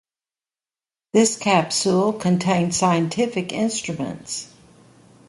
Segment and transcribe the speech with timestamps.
[1.13, 4.47] This capsule contained scientific instruments.